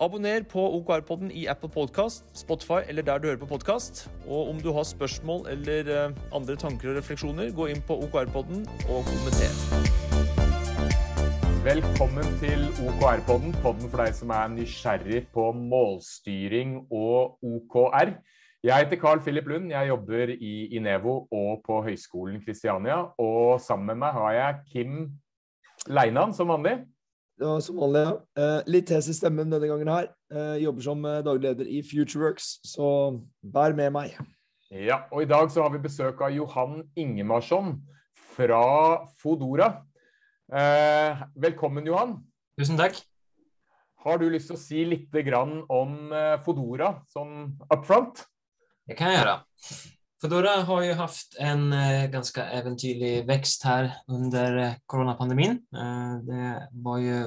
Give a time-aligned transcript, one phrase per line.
[0.00, 4.10] Abonner på OKR-podden i Apple Podcast, Spotify eller der du hører på podkast.
[4.24, 8.62] Og om du har spørsmål eller eh, andre tanker og refleksjoner, gå inn på OKR-podden
[8.88, 9.52] og kommenter.
[11.66, 18.14] Velkommen til OKR-podden, podden for deg som er nysgjerrig på målstyring og OKR.
[18.64, 23.02] Jeg heter Carl Philip Lund, jeg jobber i Inevo og på Høgskolen Kristiania.
[23.20, 24.96] Og sammen med meg har jeg Kim
[25.92, 26.78] Leinan, som vanlig.
[27.40, 28.16] Ja, som vanlig, ja.
[28.36, 30.10] Eh, litt hes i stemmen denne gangen her.
[30.28, 32.88] Eh, jobber som eh, daglig leder i Futureworks, så
[33.40, 34.18] bær med meg.
[34.68, 37.78] Ja, og i dag så har vi besøk av Johan Ingemarsson
[38.36, 38.60] fra
[39.22, 39.70] Fodora.
[40.52, 42.18] Eh, velkommen, Johan.
[42.60, 43.00] Tusen takk.
[44.04, 48.20] Har du lyst til å si litt grann om eh, Fodora sånn up front?
[48.84, 49.40] Det kan jag göra.
[50.20, 55.50] Foodora har ju haft en eh, ganska äventyrlig växt här under eh, coronapandemin.
[55.74, 57.24] Eh, det var ju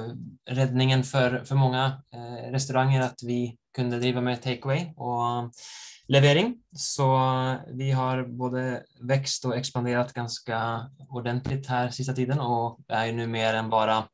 [0.50, 2.02] räddningen för, för många
[2.50, 5.52] restauranger att vi kunde driva med takeaway och
[6.08, 6.56] leverering.
[6.72, 7.18] Så
[7.72, 13.26] vi har både växt och expanderat ganska ordentligt här sista tiden och är ju nu
[13.26, 14.04] mer än bara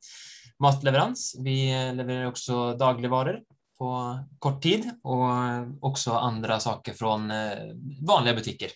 [0.59, 1.37] matleverans.
[1.39, 3.41] Vi levererar också dagligvaror
[3.81, 5.27] på kort tid och
[5.81, 7.59] också andra saker från eh,
[8.07, 8.71] vanliga butiker.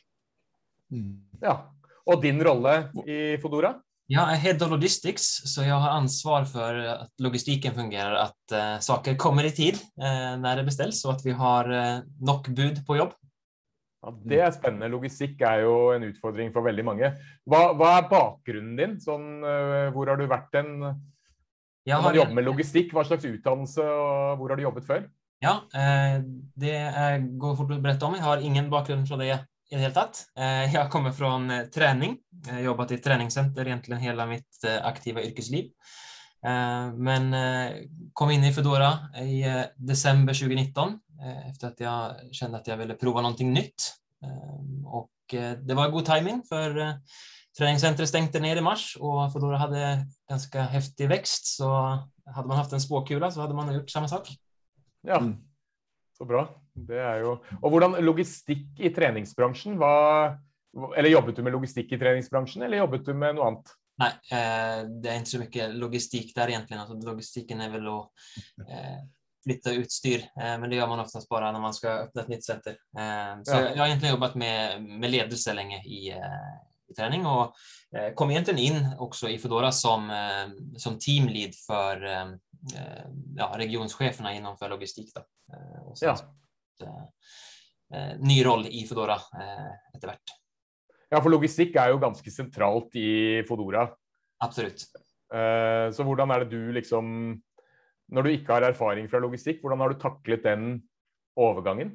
[1.41, 1.71] Ja.
[2.07, 3.75] Og din rolle i Fodora?
[4.07, 8.79] Jag är Head of Logistics, så jag har ansvar för att logistiken fungerar, att eh,
[8.79, 12.87] saker kommer i tid eh, när det beställs och att vi har eh, nok bud
[12.87, 13.13] på jobb.
[14.05, 14.91] Ja, det er spennende.
[14.93, 17.09] Logistikk er jo en utfordring for veldig mange.
[17.49, 18.99] Hva, hva er bakgrunnen din?
[19.01, 20.75] Sånn, øh, hvor har du vært den
[21.85, 24.87] Jag Når har, man jobber med logistikk, hva slags utdannelse og hvor har du jobbet
[24.87, 25.05] før?
[25.45, 26.23] ja, eh,
[26.55, 26.93] det
[27.39, 28.15] går fort att berätta om.
[28.15, 30.27] Jag har ingen bakgrund från det i det hela tatt.
[30.39, 32.17] Eh, jag kommer från eh, träning.
[32.47, 35.71] Jag har jobbat i ett träningscenter egentligen hela mitt aktiva yrkesliv.
[36.95, 37.35] Men
[38.13, 42.95] kom in i Fedora i december 2019 eh, efter att jag kände att jag ville
[42.95, 43.95] prova någonting nytt.
[44.87, 45.11] Och
[45.67, 46.95] det var god timing för
[47.59, 51.99] träningscentret stängde ner i mars och Fedora hade ganska häftig växt så
[52.35, 54.29] hade man haft en spåkula så hade man gjort samma sak.
[55.03, 55.37] Ja, Mm.
[56.19, 56.49] så bra.
[56.75, 57.33] Det er jo...
[57.63, 59.77] Og hvordan logistikk i treningsbransjen?
[59.79, 60.39] Hva...
[60.97, 63.71] Eller jobbet du med logistikk i treningsbransjen, eller jobbet du med noe annet?
[63.99, 66.81] Nej, eh, det är inte så mycket logistik där egentligen.
[66.83, 68.11] Alltså, logistiken är väl att
[68.71, 68.99] eh,
[69.45, 72.45] flytta utstyr, eh, men det gör man oftast bara när man ska öppna ett nytt
[72.45, 72.73] center.
[72.99, 73.61] Eh, så Ja.
[73.61, 76.11] jag, jag har egentligen jobbat med, med ledelse länge i
[76.97, 77.55] träning och
[77.97, 82.27] eh, kom egentligen in också i Foodora som, eh, som teamlead för eh,
[83.37, 85.15] ja, regionscheferna inom för logistik.
[85.15, 85.21] Då.
[85.85, 86.17] Och sen Ja.
[86.79, 87.11] så,
[88.19, 89.15] ny roll i Foodora
[89.95, 90.33] etter hvert.
[91.11, 93.85] Ja, for logistikk er jo ganske sentralt i Fodora.
[94.43, 94.83] Absolutt.
[95.95, 97.05] Så hvordan er det du liksom
[98.11, 100.83] Når du ikke har erfaring fra logistikk, hvordan har du taklet den
[101.37, 101.95] overgangen?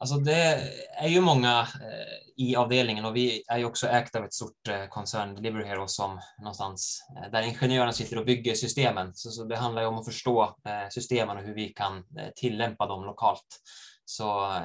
[0.00, 4.24] Alltså det är ju många eh, i avdelningen och vi är ju också ägt av
[4.24, 9.14] ett stort eh, koncern, Delivery Hero, som någonstans eh, där ingenjörerna sitter och bygger systemen.
[9.14, 10.56] Så, så det handlar ju om att förstå
[10.90, 12.04] systemen och hur vi kan
[12.36, 13.60] tillämpa dem lokalt.
[14.04, 14.60] Så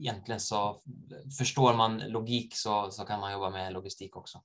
[0.00, 0.82] egentligen så
[1.38, 4.40] förstår man logik så, så kan man jobba med logistik också.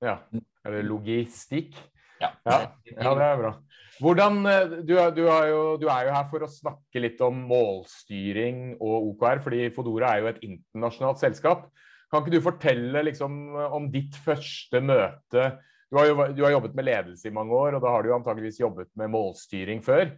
[0.00, 0.28] Ja,
[0.64, 1.76] eller logistik.
[2.20, 2.60] Ja, Ja,
[2.92, 3.52] ja det er bra.
[3.98, 8.76] Hvordan, eh, du, du, jo, du er jo her for å snakke litt om målstyring
[8.76, 11.66] og OKR, fordi Fodora er jo et internasjonalt selskap.
[12.08, 13.40] Kan ikke du fortelle liksom,
[13.74, 15.50] om ditt første møte?
[15.88, 18.10] Du har, jo, du har jobbet med ledelse i mange år, og da har du
[18.10, 20.12] jo antageligvis jobbet med målstyring før.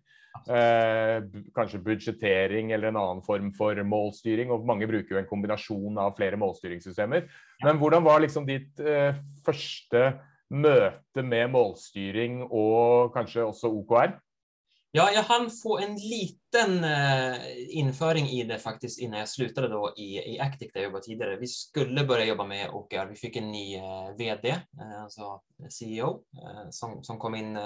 [0.47, 1.17] Eh,
[1.57, 4.53] kanskje budsjettering eller en annen form for målstyring.
[4.53, 7.27] og Mange bruker jo en kombinasjon av flere målstyringssystemer.
[7.65, 14.19] Men hvordan var liksom ditt eh, første møte med målstyring og kanskje også OKR?
[14.93, 17.37] Ja, jag hann få en liten eh,
[17.69, 21.37] införing i det faktiskt innan jag slutade då i, i Actic där jag jobbade tidigare.
[21.37, 23.07] Vi skulle börja jobba med OKR.
[23.07, 26.23] Vi fick en ny eh, VD, eh, alltså CEO,
[26.71, 27.59] som, som kom in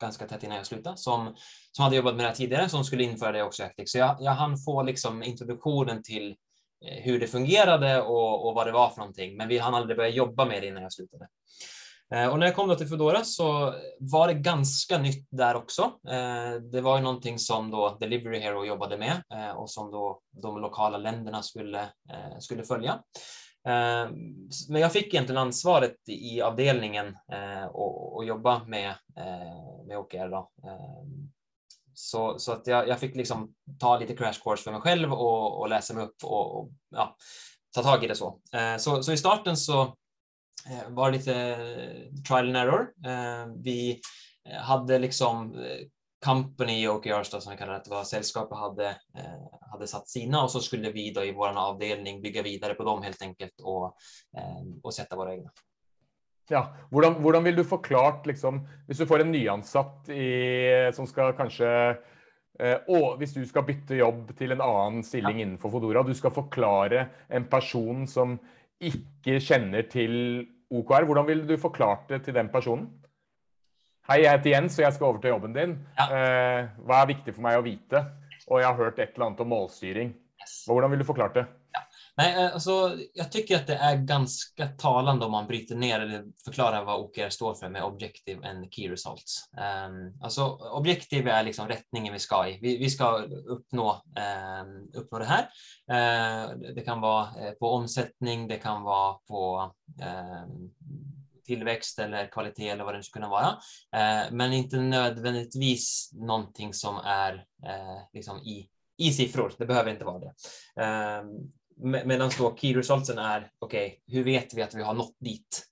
[0.00, 1.34] ganska tätt innan jag slutade, som,
[1.72, 3.92] som hade jobbat med det här tidigare, som skulle införa det också i Actic.
[3.92, 6.36] Så jag, jag hann få liksom introduktionen till
[6.80, 9.36] hur det fungerade och, och vad det var för någonting.
[9.36, 11.28] Men vi hann aldrig börja jobba med det innan jag slutade.
[12.12, 15.82] Eh, och när jag kom då till Foodora så var det ganska nytt där också.
[16.08, 20.20] Eh, det var ju någonting som då Delivery Hero jobbade med eh, och som då
[20.42, 21.88] de lokala länderna skulle,
[22.38, 23.02] skulle följa.
[24.68, 27.16] Men jag fick egentligen ansvaret i avdelningen
[27.70, 28.94] och, och jobba med,
[29.86, 30.28] med OKR.
[30.28, 30.50] Då.
[31.94, 35.60] Så, så att jag, jag fick liksom ta lite crash course för mig själv och,
[35.60, 37.16] och läsa mig upp och, och ja,
[37.74, 38.40] ta tag i det så.
[38.78, 39.02] så.
[39.02, 39.94] Så i starten så
[40.88, 41.56] var det lite
[42.28, 42.86] trial and error.
[43.62, 44.00] Vi
[44.60, 45.54] hade liksom
[46.24, 50.50] company och OKRs som vi kallar det, var sällskapet hade, eh, hade satt sina och
[50.50, 53.96] så skulle vi då i vår avdelning bygga vidare på dem helt enkelt och,
[54.36, 55.50] eh, och sätta våra egna.
[56.48, 61.32] Ja, hvordan, hvordan vil du forklart, liksom, hvis du får en nyansatt i, som skal
[61.32, 61.68] kanskje
[62.60, 65.46] eh, og hvis du skal bytte jobb til en annen stilling ja.
[65.46, 68.36] innenfor Fodora, du skal forklare en person som
[68.76, 72.88] ikke kjenner til OKR, hvordan ville du forklart det til den personen?
[74.08, 75.78] Hei, jeg heter Jens, og jeg skal over til jobben din.
[75.96, 76.06] Ja.
[76.12, 78.02] Eh, hva er viktig for meg å vite?
[78.50, 80.10] Og jeg har hørt et eller annet om målstyring.
[80.66, 81.44] Hvordan ville du forklart det?
[82.16, 86.24] Nej, eh, alltså, jag tycker att det är ganska talande om man bryter ner eller
[86.44, 89.48] förklarar vad OKR står för med Objective and Key Results.
[89.86, 92.58] Um, alltså, objektiv är liksom rättningen vi ska i.
[92.62, 94.02] Vi, vi ska uppnå,
[94.62, 95.42] um, uppnå det här.
[95.90, 99.72] Uh, det kan vara eh, på omsättning, det kan vara på
[100.02, 100.70] um,
[101.44, 103.58] tillväxt eller kvalitet eller vad det nu skulle kunna vara.
[104.30, 107.44] Men inte nödvändigtvis någonting som är
[108.12, 109.52] liksom i, i siffror.
[109.58, 110.32] Det behöver inte vara det.
[111.82, 115.16] Eh, Medan då key resultsen är, okej, okay, hur vet vi att vi har nått
[115.18, 115.66] dit?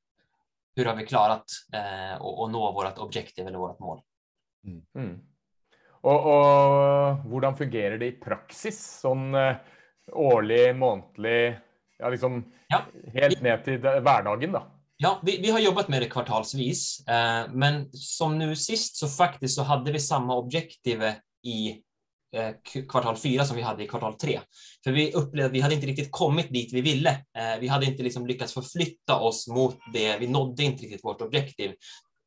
[0.77, 4.01] Hur har vi klarat eh, nå vårt objektiv eller vårt mål?
[4.67, 4.83] Mm.
[4.95, 5.21] Mm.
[5.91, 8.99] Och, och hur fungerar det i praxis?
[9.01, 9.57] Sån eh,
[10.13, 11.59] årlig, månatlig,
[11.99, 12.83] ja, liksom ja.
[13.15, 14.63] helt ner till vardagen då?
[14.97, 19.55] Ja, vi, vi, har jobbat med det kvartalsvis, eh, men som nu sist så faktiskt
[19.55, 21.03] så hade vi samma objektiv
[21.43, 21.83] i
[22.37, 24.41] Eh, kvartal fyra som vi hade i kvartal tre.
[24.85, 27.11] För vi upplevde att vi hade inte riktigt kommit dit vi ville.
[27.11, 30.19] Eh, vi hade inte liksom lyckats förflytta oss mot det.
[30.19, 31.73] Vi nådde inte riktigt vårt objektiv.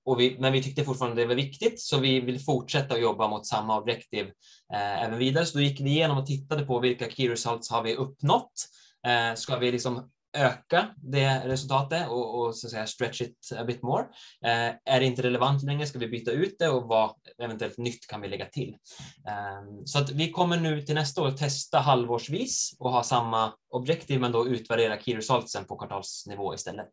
[0.05, 3.27] Och vi, men vi tyckte fortfarande det var viktigt, så vi vill fortsätta att jobba
[3.27, 4.25] mot samma objektiv
[4.73, 5.45] eh, även vidare.
[5.45, 8.53] Så då gick vi igenom och tittade på vilka key results har vi uppnått?
[9.07, 13.63] Eh, ska vi liksom öka det resultatet och, och, så att säga stretch it a
[13.63, 14.03] bit more.
[14.45, 17.11] Eh, är det inte relevant längre ska vi byta ut det och vad
[17.43, 18.77] eventuellt nytt kan vi lägga till.
[19.27, 24.19] Eh, så att vi kommer nu till nästa år testa halvårsvis och ha samma objektiv
[24.19, 26.91] men då utvärdera key resultsen på kvartalsnivå istället.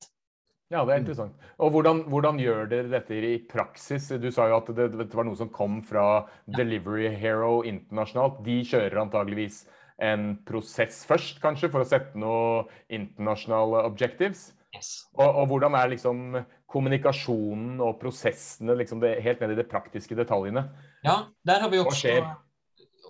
[0.72, 1.38] Ja, det är intressant.
[1.56, 4.08] Och hur gör det detta i praxis?
[4.08, 8.44] Du sa ju att det, det var något som kom från Delivery Hero internationellt.
[8.44, 9.50] De kör antagligen
[9.98, 14.52] en process först kanske för att sätta några internationella objectives?
[14.74, 15.10] Yes.
[15.12, 20.14] Och, och hur är liksom kommunikationen och processerna, liksom det, helt ned i de praktiska
[20.14, 20.64] detaljerna?
[21.02, 22.08] Ja, där har vi också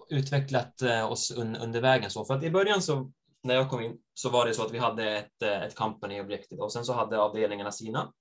[0.08, 2.11] utvecklat eh, oss under vägen.
[2.11, 3.11] Så för att i början så
[3.43, 6.20] när jag kom in så var det så att vi hade ett, eh, ett company
[6.20, 8.12] objective och sen så hade avdelningarna sina.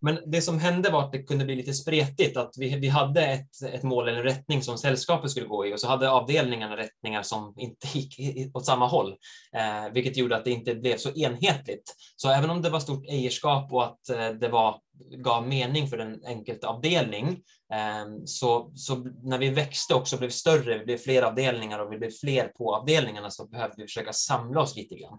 [0.00, 3.26] Men det som hände var att det kunde bli lite spretigt, att vi, vi hade
[3.26, 6.76] ett, ett mål eller en rättning som sällskapet skulle gå i och så hade avdelningarna
[6.76, 8.16] rättningar som inte gick
[8.56, 9.16] åt samma håll,
[9.56, 11.94] eh, vilket gjorde att det inte blev så enhetligt.
[12.16, 14.80] Så även om det var stort ejerskap och att eh, det var,
[15.16, 17.28] gav mening för en enkelt avdelning,
[17.72, 21.98] eh, så, så när vi växte också blev större, vi blev fler avdelningar och vi
[21.98, 25.18] blev fler på avdelningarna så behövde vi försöka samla oss lite grann.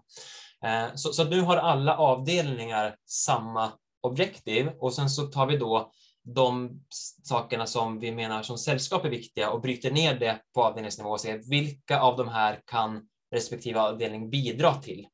[0.64, 5.92] Eh, så, så nu har alla avdelningar samma objektiv och sen så tar vi då
[6.34, 6.80] de
[7.22, 11.20] sakerna som vi menar som sällskap är viktiga och bryter ner det på avdelningsnivå och
[11.20, 15.06] ser vilka av de här kan respektive avdelning bidra till.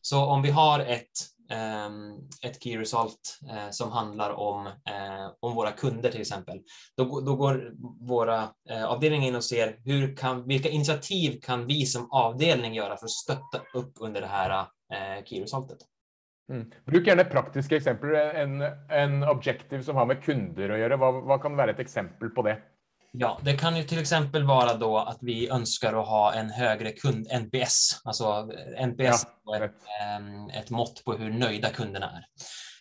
[0.00, 1.10] Så om vi har ett,
[1.50, 2.12] ehm,
[2.42, 6.60] ett key result eh, som handlar om, eh, om våra kunder till exempel,
[6.96, 7.72] då, då går
[8.06, 12.96] våra eh, avdelningar in och ser hur kan, vilka initiativ kan vi som avdelning göra
[12.96, 14.66] för att stötta upp under det här
[15.24, 15.78] key resultet.
[16.50, 16.70] Mm.
[16.84, 18.34] Bruk gjerne praktiske eksempler.
[18.34, 20.96] En, en objektiv som har med kunder att göra.
[20.96, 22.58] Vad, vad kan vara ett exempel på det?
[23.12, 26.92] Ja, det kan ju till exempel vara då att vi önskar att ha en högre
[26.92, 28.00] kund NPS.
[28.04, 32.24] Alltså NPS ja, är ett, ehm, ett mått på hur nöjda kunderna är.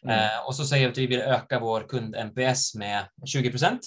[0.03, 0.19] Mm.
[0.19, 3.81] Eh, och så säger vi att vi vill öka vår kund NPS med 20 procent.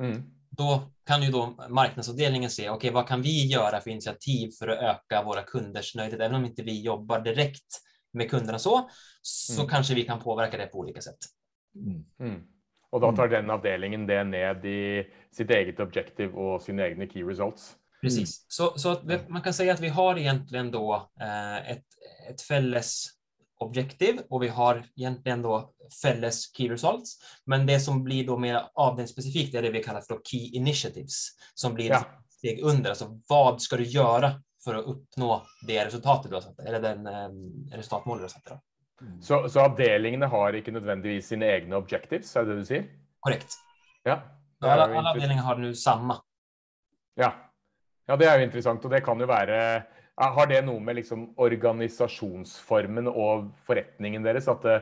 [0.00, 0.22] Mm.
[0.50, 4.68] Då kan ju då marknadsavdelningen se, okej, okay, vad kan vi göra för initiativ för
[4.68, 6.20] att öka våra kunders nöjdhet?
[6.20, 7.80] Även om inte vi jobbar direkt
[8.12, 8.90] med kunderna så,
[9.22, 9.70] så mm.
[9.70, 11.18] kanske vi kan påverka det på olika sätt.
[11.74, 12.04] Mm.
[12.20, 12.42] mm.
[12.90, 13.30] Och då tar mm.
[13.30, 17.76] den avdelningen det ned i sitt eget objektiv och sina egna key results.
[18.00, 18.46] Precis, mm.
[18.48, 21.84] så, så man kan säga att vi har egentligen då eh, ett,
[22.30, 23.06] ett fälles
[23.60, 25.72] objektiv och vi har egentligen då
[26.02, 27.18] fälles key results.
[27.44, 31.74] Men det som blir då mer avdelningsspecifikt är det vi kallar för key initiatives som
[31.74, 32.04] blir ja.
[32.28, 32.90] steg under.
[32.90, 37.06] Alltså vad ska du göra för att uppnå det resultatet du har satt, eller den
[37.06, 38.44] eh, resultatmålet du har satt.
[38.46, 38.60] Då.
[39.20, 42.88] Så, så avdelingene har ikke nødvendigvis sine egne objectives, er det du sier?
[43.22, 43.54] Korrekt.
[44.02, 44.18] Ja.
[44.62, 46.18] Er alla interess- avdelningar har nu samma.
[47.18, 47.32] Ja.
[48.06, 48.84] ja, det er jo interessant.
[48.84, 49.58] Og det kan jo være
[50.18, 54.80] ja, Har det noe med liksom organisasjonsformen og forretningen deres at det,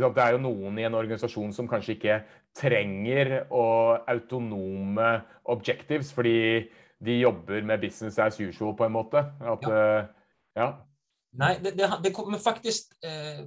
[0.00, 2.18] sant, det er jo noen i en organisasjon som kanskje ikke
[2.56, 3.66] trenger å
[4.08, 5.10] autonome
[5.44, 6.68] objectives, fordi
[7.00, 9.18] de jobber med business as usual, på en måte.
[9.18, 10.08] At, ja.
[10.54, 10.88] ja.
[11.32, 12.92] Nej, det, det, det kommer faktiskt...
[13.04, 13.46] Eh,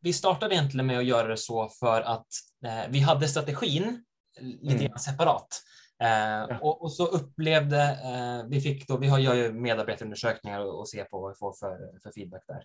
[0.00, 2.26] vi startade egentligen med att göra det så för att
[2.64, 4.04] eh, vi hade strategin
[4.40, 4.98] lite Mm.
[4.98, 5.62] separat.
[6.02, 10.78] Eh, och, och så upplevde eh, vi fick då, vi har gör ju medarbetarundersökningar och,
[10.78, 12.62] och ser på vad vi får för, för feedback där.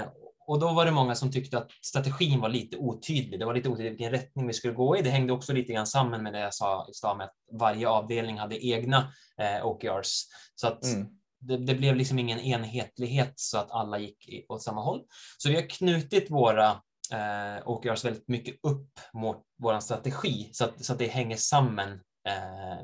[0.00, 0.06] Eh,
[0.46, 3.40] och då var det många som tyckte att strategin var lite otydlig.
[3.40, 5.02] Det var lite otydligt vilken riktning vi skulle gå i.
[5.02, 7.88] Det hängde också lite grann samman med det jag sa i stad med att varje
[7.88, 10.22] avdelning hade egna eh, OKRs.
[10.54, 11.06] Så att Mm.
[11.40, 15.00] det, det blev liksom ingen enhetlighet så att alla gick i- åt samma håll.
[15.38, 16.70] Så vi har knutit våra
[17.12, 22.00] eh, OKRs väldigt mycket upp mot vår strategi så att, så att det hänger samman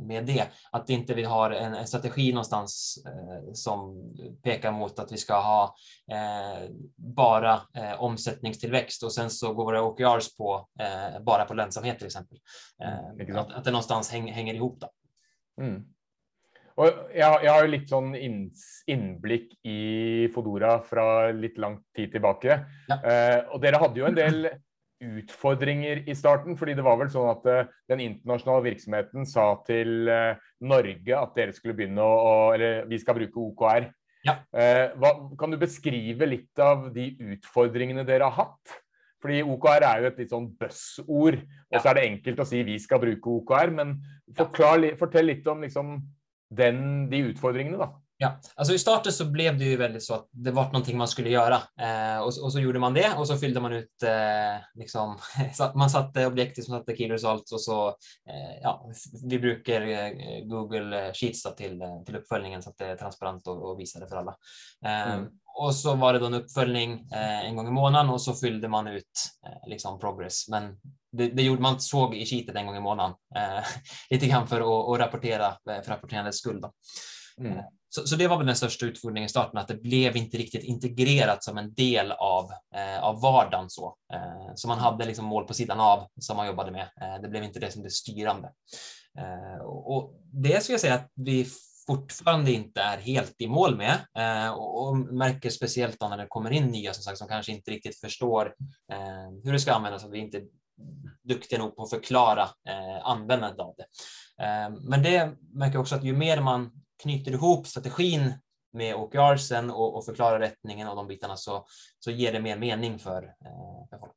[0.01, 0.45] med det.
[0.73, 4.03] Att inte vi har en, strategi någonstans eh, som
[4.43, 5.75] pekar mot att vi ska ha
[6.13, 11.99] eh, bara eh, omsättningstillväxt och sen så går våra OKRs på eh, bara på lönsamhet
[11.99, 12.39] till exempel.
[12.85, 14.81] Mm, Eh, att, att det någonstans häng, hänger ihop.
[14.81, 14.89] Då.
[15.63, 15.83] Mm.
[17.15, 22.13] Jeg, har- jeg har jo litt sånn inns- innblikk i Fodora fra litt lang tid
[22.13, 22.61] tilbake.
[22.89, 22.97] Ja.
[23.05, 24.49] Eh, og dere hadde jo en del
[25.01, 30.11] utfordringer i starten, fordi det var vel sånn at eh, den internasjonale virksomheten sa til
[30.13, 33.89] eh, Norge at dere skulle begynne å, Eller vi skal bruke OKR.
[34.29, 34.37] Ja.
[34.53, 38.77] Eh, hva, kan du beskrive litt av de utfordringene dere har hatt?
[39.21, 42.63] Fordi OKR er jo et litt sånn buzzord, og så er det enkelt å si
[42.65, 43.73] vi skal bruke OKR.
[43.77, 43.99] Men
[44.37, 45.99] forklar, fortell litt om liksom,
[46.57, 46.81] den,
[47.13, 47.91] de utfordringene, da.
[48.23, 51.09] Ja, alltså i starten så blev det ju väldigt så att det var någonting man
[51.09, 54.63] skulle göra eh, och, och så gjorde man det och så fyllde man ut eh,
[54.75, 55.19] liksom,
[55.75, 57.89] man satte objektiv som satte key results och så
[58.31, 58.91] eh, ja,
[59.29, 60.11] vi brukar eh,
[60.45, 64.01] Google Sheets då till, eh, till uppföljningen så att det är transparent och, och visar
[64.01, 64.37] det för alla.
[64.87, 65.29] Eh, Mm.
[65.59, 68.87] Och så var det då en uppföljning en gång i månaden och så fyllde man
[68.87, 69.31] ut
[69.67, 70.49] liksom progress.
[70.49, 70.77] Men
[71.13, 73.17] det, det gjorde man såg i sheetet en gång i månaden.
[74.11, 74.61] Lite grann för
[74.95, 76.61] att, rapportera för rapporterandets skull.
[76.61, 76.73] Då.
[77.41, 77.59] Mm.
[77.93, 80.65] Så, så det var väl den största utfordringen i starten, att det blev inte riktigt
[80.65, 83.71] integrerat som en del av, eh, av vardagen.
[83.71, 83.97] Så.
[84.13, 86.89] Eh, så man hade liksom mål på sidan av som man jobbade med.
[87.01, 88.53] Eh, det blev inte det som det styrande.
[89.19, 91.47] Eh, och, och det skulle jag säga att vi
[91.87, 96.27] fortfarande inte är helt i mål med eh, och, och märker speciellt då när det
[96.27, 98.55] kommer in nya som sagt som kanske inte riktigt förstår
[98.93, 100.43] eh, hur det ska användas och vi är inte
[101.23, 102.49] duktiga nog på att förklara
[103.03, 103.85] användandet av det.
[104.81, 106.71] Men det märker jag också att ju mer man
[107.03, 108.33] knyter ihop strategin
[108.73, 111.65] med OKRsen och, och förklarar rättningen och de bitarna så,
[111.99, 114.17] så ger det mer mening för, eh, för folk.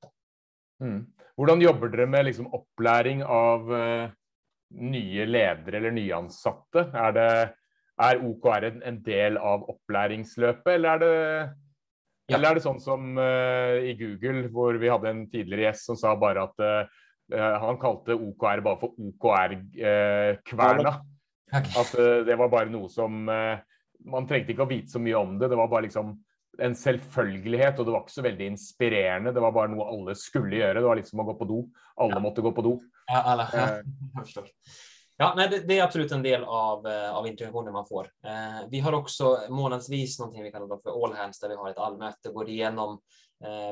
[0.81, 1.05] Mm.
[1.35, 4.09] Hvordan jobber dere med liksom opplæring av eh,
[4.69, 6.85] nye ledere eller nyansatte?
[6.93, 7.27] Er, det,
[8.03, 11.13] er OKR en, en del av opplæringsløpet, eller er det,
[12.31, 12.37] Ja.
[12.37, 15.97] eller er det sånn som eh, i Google, hvor vi hadde en tidligere gjest som
[15.99, 16.85] sa bare at eh,
[17.35, 18.93] eh, han kalte OKR bare for
[21.53, 21.81] OKR-kverna.
[21.81, 23.57] At eh, det var bare noe som eh,
[24.05, 25.47] Man trengte ikke å vite så mye om det.
[25.53, 26.13] Det var bare liksom
[26.61, 29.31] en selvfølgelighet, og det var ikke så veldig inspirerende.
[29.33, 30.81] Det var bare noe alle skulle gjøre.
[30.81, 31.59] Det var som å gå på do.
[31.97, 32.19] Alle Ja.
[32.19, 32.73] måtte gå på do.
[33.07, 33.79] Ja, alla, Eh.
[34.25, 34.49] förstår.
[35.17, 38.05] Ja, nej, det, det är absolut en del av, av integrationen man får.
[38.25, 41.77] Eh, vi har också månadsvis någonting vi kallar för all hands där vi har ett
[41.77, 42.99] allmöte går igenom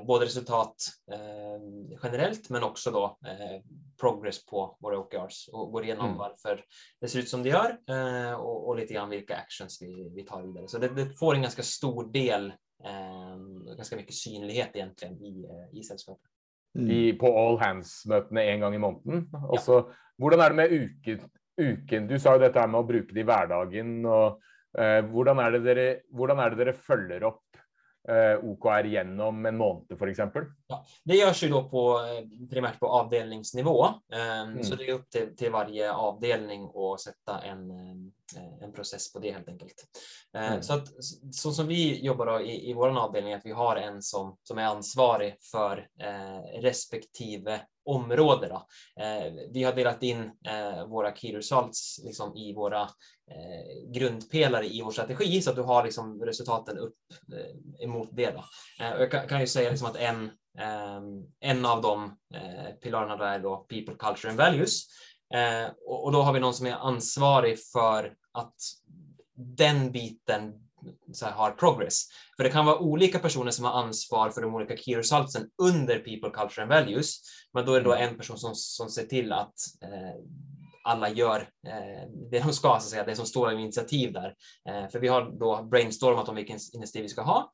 [0.07, 0.75] både resultat
[1.11, 3.61] eh, generellt men också då eh,
[4.01, 6.17] progress på våra OKRs och går igenom Mm.
[6.17, 6.63] varför
[7.01, 10.23] det ser ut som det gör eh, och, och lite grann vilka actions vi, vi
[10.23, 10.67] tar vidare.
[10.67, 13.37] Så det, det får en ganska stor del, eh,
[13.77, 16.31] ganska mycket synlighet egentligen i, eh, i sällskapet.
[16.79, 16.91] Mm.
[16.91, 19.29] I, på all hands-møtene en gang i måneden.
[19.49, 22.07] Og så, Hvordan er det med uken, uken?
[22.07, 24.05] Du sa jo dette med å bruke det i hverdagen.
[24.05, 24.39] og
[24.77, 27.50] eh, hvordan, er det dere, hvordan er det dere følger opp eh,
[28.41, 30.19] OKR gjennom en måned, f.eks.?
[31.03, 33.85] Det görs ju då på, eh, primärt på avdelningsnivå.
[33.85, 34.63] Eh, Mm.
[34.63, 37.71] Så det är upp till, till varje avdelning att sätta en,
[38.35, 39.73] eh, en process på det helt enkelt.
[40.35, 40.61] Eh, Mm.
[40.63, 40.81] Så,
[41.31, 44.57] så som vi jobbar då i, i vår avdelning, att vi har en som, som
[44.57, 48.47] är ansvarig för eh, respektive område.
[48.47, 48.67] Då.
[49.03, 54.81] Eh, vi har delat in eh, våra key results liksom, i våra eh, grundpelare i
[54.81, 56.97] vår strategi så att du har liksom, resultaten upp
[57.33, 58.31] eh, emot det.
[58.31, 58.43] Då.
[58.85, 63.15] Eh, jag kan, kan ju säga liksom att en, ehm, en av de eh, pilarerna
[63.15, 64.81] då är då people, culture and values.
[65.85, 68.55] Och, och då har vi någon som är ansvarig för att
[69.35, 70.53] den biten
[71.13, 72.03] så här, har progress.
[72.37, 75.99] För det kan vara olika personer som har ansvar för de olika key resultsen under
[75.99, 77.15] people, culture and values.
[77.53, 80.15] Men då är det då en person som, som ser till att eh,
[80.83, 84.35] alla gör eh, det de ska, så att säga, det som står i initiativ där.
[84.69, 87.51] Eh, för vi har då brainstormat om vilken initiativ vi ska ha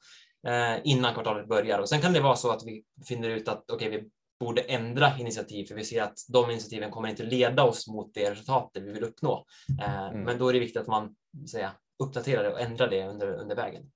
[0.48, 3.72] eh, innan kvartalet börjar och sen kan det vara så att vi finner ut att
[3.72, 7.63] okej, okay, vi borde ändra initiativ för vi ser att de initiativen kommer inte leda
[7.63, 9.46] oss mot det resultatet vi vill uppnå.
[9.81, 10.24] Eh, mm.
[10.24, 11.15] Men då är det viktigt att man
[11.51, 13.92] säga, uppdaterar det och ändrar det under, under vägen.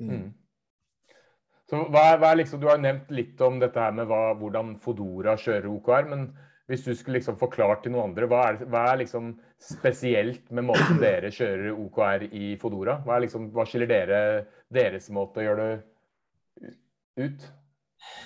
[0.00, 0.16] Mm.
[0.16, 0.32] mm.
[1.70, 4.38] Så vad är, vad är liksom, du har nämnt lite om detta här med vad,
[4.38, 6.36] hur Fodora kör OKR, men
[6.68, 10.64] om du skulle liksom förklara till någon andra, vad är, vad är liksom speciellt med
[10.64, 13.02] måten dere kör OKR i Fodora?
[13.06, 15.82] Vad, är liksom, vad skiljer dere, deras måte att göra det
[17.16, 17.52] ut?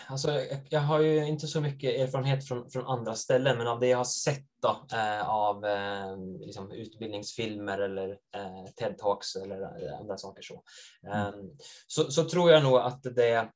[0.07, 3.87] Alltså, jag har ju inte så mycket erfarenhet från, från andra ställen, men av det
[3.87, 10.17] jag har sett då, eh, av eh, liksom utbildningsfilmer eller eh, TED-talks eller eh, andra
[10.17, 10.62] saker så.
[11.07, 11.19] Mm.
[11.19, 11.50] Ehm,
[11.87, 13.49] så, så tror jag nog att det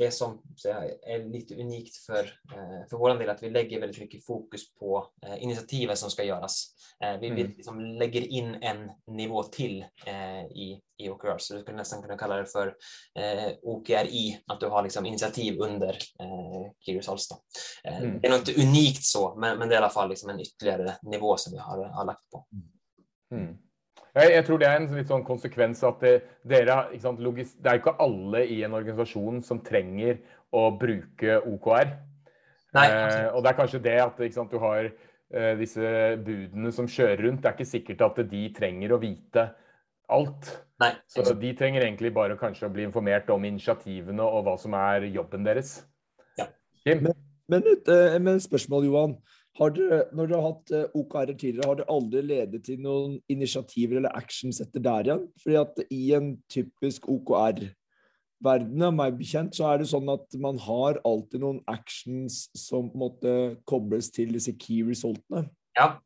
[0.00, 0.42] det som
[1.06, 2.24] är lite unikt för,
[2.54, 6.24] eh, för vår del att vi lägger väldigt mycket fokus på eh, initiativen som ska
[6.24, 6.74] göras.
[7.20, 7.36] Vi, mm.
[7.56, 9.84] liksom lägger in en nivå till
[10.54, 12.76] i, i OKR, så du skulle nästan kunna kalla det för
[13.62, 15.98] OKRI, att du har liksom initiativ under
[16.86, 17.28] Results.
[17.84, 18.20] Mm.
[18.20, 20.40] Det är nog inte unikt så, men, men det är i alla fall liksom en
[20.40, 22.46] ytterligare nivå som vi har, har lagt på.
[23.34, 23.58] Mm.
[24.14, 26.14] Jeg, jeg, tror det er en litt sånn konsekvens at det,
[26.50, 30.18] dere, sant, logis, det er ikke alle i en organisasjon som trenger
[30.50, 31.92] å bruke OKR.
[32.74, 35.94] Nei, eh, og det er kanskje det at sant, du har eh, disse
[36.26, 37.42] budene som kjører rundt.
[37.42, 39.46] Det er ikke sikkert at de trenger å vite
[40.10, 40.52] alt.
[40.80, 44.74] Nei, Så de trenger egentlig bare kanskje å bli informert om initiativene og hva som
[44.78, 45.80] er jobben deres.
[46.40, 46.48] Ja.
[46.88, 47.12] Men,
[47.52, 49.20] men, et, eh, men spørsmål, Johan.
[49.58, 53.16] Har dere, når dere har hatt eh, OKR tidligere, har det aldri ledet til noen
[53.32, 55.24] initiativer eller actions etter der igjen?
[55.42, 60.60] Fordi at i en typisk OKR-verden, av meg bekjent, så er det sånn at man
[60.62, 63.34] har alltid noen actions som på en måte
[63.68, 65.48] kobles til disse key resultene.
[65.78, 65.96] Ja.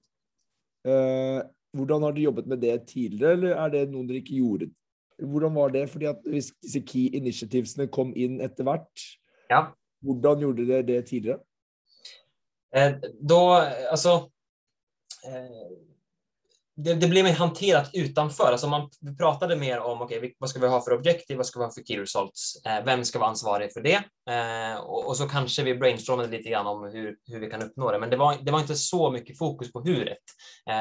[0.89, 1.45] Eh,
[1.77, 4.73] hvordan har dere jobbet med det tidligere, eller er det noe dere ikke gjorde?
[5.21, 5.89] Hvordan var det?
[5.93, 9.11] Fordi at hvis disse key initiativesene kom inn etter hvert,
[9.53, 9.67] ja.
[10.03, 11.45] hvordan gjorde dere det tidligere?
[12.75, 13.51] Eh, då,
[13.91, 14.09] alltså,
[15.27, 15.69] eh,
[16.77, 18.53] det, det blir mer hanterat utanför.
[18.53, 21.65] Alltså man pratade mer om okay, vad ska vi ha för objektiv, vad ska vi
[21.65, 24.03] ha för key results, eh, vem ska vara ansvarig för det?
[24.81, 27.99] och, och, så kanske vi brainstormade lite grann om hur, hur vi kan uppnå det.
[27.99, 30.19] Men det var, det var inte så mycket fokus på huret.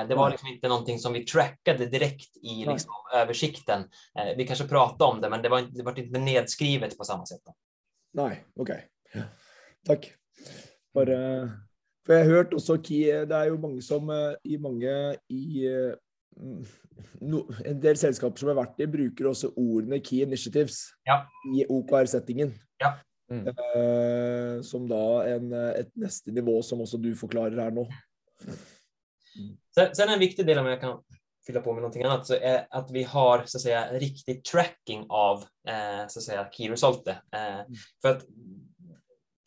[0.08, 3.84] det var liksom inte någonting som vi trackade direkt i liksom, översikten.
[4.38, 7.42] vi kanske pratade om det, men det var, det var inte nedskrivet på samma sätt.
[7.46, 7.56] Då.
[8.14, 8.88] Nej, okej.
[9.10, 9.22] Okay.
[9.86, 10.14] Tack.
[10.94, 11.50] Bara
[12.04, 15.68] For jeg har hørt også Det er jo mange som eh, i mange i
[16.38, 16.66] mm,
[17.22, 21.24] no, En del selskaper som har vært i, bruker også ordene key initiatives ja.
[21.56, 22.54] i OKR-settingen.
[22.82, 22.96] Ja.
[23.32, 23.48] Mm.
[23.48, 27.88] Eh, som da en, et neste nivå, som också du förklarar här nu.
[29.36, 29.58] Mm.
[29.76, 31.00] Sen, sen en viktig del, om jag kan
[31.48, 35.06] fylla på med någonting annat, så är att vi har så att säga riktig tracking
[35.10, 35.38] av
[35.68, 37.08] eh, så att säga key result.
[37.08, 37.74] Eh, mm.
[38.02, 38.26] För att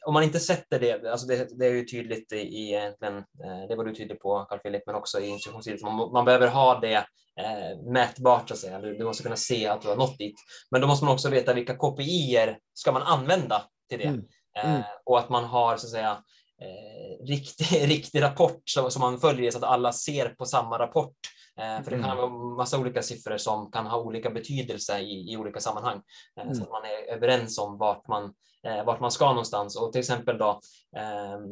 [0.07, 3.77] om man inte sätter det, alltså det, det är ju tydligt i egentligen, eh, det
[3.77, 6.95] var du tydlig på Carl Philip, men också i instruktionssidan, man, man behöver ha det
[7.40, 8.81] eh, mätbart så att säga.
[8.81, 10.35] Du, du, måste kunna se att du har nått dit.
[10.71, 14.25] Men då måste man också veta vilka KPI ska man använda till det mm.
[14.64, 14.77] Mm.
[14.77, 16.19] Eh, och att man har så att säga
[16.62, 21.16] eh, riktig, riktig rapport som, som man följer så att alla ser på samma rapport.
[21.61, 22.16] Eh, för det kan mm.
[22.16, 26.03] vara massa olika siffror som kan ha olika betydelse i, i olika sammanhang.
[26.38, 26.55] Eh, mm.
[26.55, 28.35] Så att man är överens om vart man,
[28.66, 29.77] eh, vart man ska någonstans.
[29.77, 30.61] Och till exempel då,
[30.97, 31.42] ehm,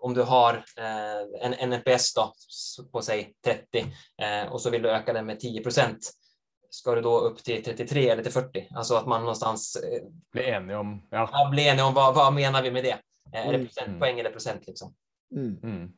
[0.00, 2.32] om du har eh, en NPS då,
[2.92, 3.86] på säg 30
[4.22, 6.12] eh, och så vill du öka den med 10 procent
[6.70, 8.68] ska du då upp till 33 eller till 40?
[8.74, 11.28] Alltså att man någonstans eh, blir enig om, ja.
[11.32, 12.98] Ja, blir enig om vad, vad menar vi med det?
[13.32, 14.20] Eh, är det procentpoäng mm.
[14.20, 14.94] eller procent liksom?
[15.36, 15.56] Mm.
[15.62, 15.92] Mm.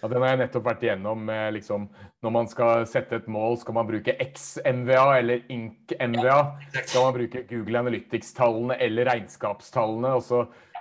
[0.00, 1.30] Ja, den har jeg nettopp vært igjennom.
[1.56, 1.86] Liksom,
[2.22, 6.36] når man skal sette et mål, skal man bruke X-MVA eller INK-MVA?
[6.84, 10.12] Skal man bruke Google Analytics-tallene eller regnskapstallene?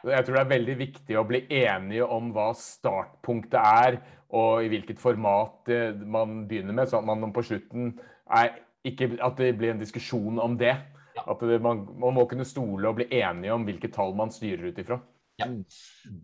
[0.06, 3.98] Jeg tror det er veldig viktig å bli enige om hva startpunktet er,
[4.36, 5.72] og i hvilket format
[6.04, 7.96] man begynner med, sånn at man på slutten
[8.36, 8.52] er
[8.86, 10.76] ikke, at det blir en diskusjon om det.
[11.24, 14.70] At det, man, man må kunne stole og bli enige om hvilke tall man styrer
[14.70, 15.00] ut ifra.
[15.36, 15.46] Ja.
[15.46, 15.66] Mm.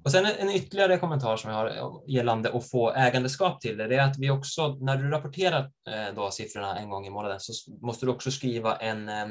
[0.04, 3.96] Och sen en ytterligare kommentar som jag har gällande att få ägandeskap till det, det
[3.96, 7.72] är att vi också, när du rapporterar eh, då siffrorna en gång i månaden, så
[7.82, 9.28] måste du också skriva en, eh,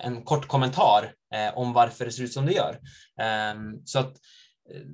[0.00, 2.80] en kort kommentar eh, om varför det ser ut som det gör.
[3.20, 4.16] Ehm, så att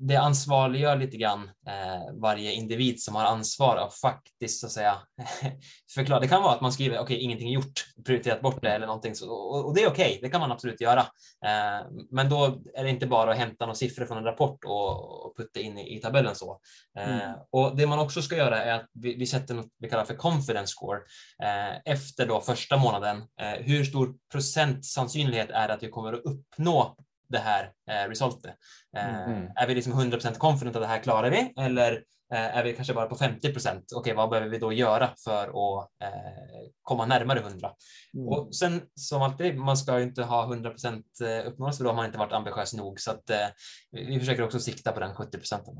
[0.00, 4.98] det ansvarliggör lite grann eh, varje individ som har ansvar att faktiskt så att säga
[5.94, 6.20] förklara.
[6.20, 9.14] Det kan vara att man skriver okej, okay, ingenting gjort, prioriterat bort det eller någonting
[9.14, 10.06] så, och, och det är okej.
[10.06, 11.00] Okay, det kan man absolut göra.
[11.44, 15.26] Eh, men då är det inte bara att hämta några siffror från en rapport och,
[15.26, 16.60] och putta in i, i tabellen så.
[16.98, 17.34] Eh, mm.
[17.50, 20.14] Och det man också ska göra är att vi, vi sätter något vi kallar för
[20.14, 20.98] confidence score
[21.42, 23.16] eh, efter då första månaden.
[23.40, 26.96] Eh, hur stor procent sannsynlighet är det att vi kommer att uppnå
[27.32, 28.54] det här eh, resultatet.
[28.96, 29.48] Eh, mm.
[29.56, 31.92] Är vi liksom 100% confident att det här klarar vi eller
[32.32, 33.84] eh, är vi kanske bara på 50 procent?
[33.94, 37.70] Okej, vad behöver vi då göra för att eh, komma närmare 100?
[38.14, 38.28] Mm.
[38.28, 41.96] Och sen som alltid, man ska ju inte ha 100 procent eh, uppnåelse, då har
[41.96, 43.00] man inte varit ambitiös nog.
[43.00, 43.46] Så att eh,
[43.90, 45.74] vi försöker också sikta på den 70 procenten.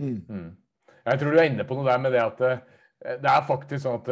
[0.00, 0.26] Mm.
[0.28, 0.56] mm.
[1.04, 2.40] Jag tror du är inne på något där med det att
[3.04, 4.08] det är faktiskt så att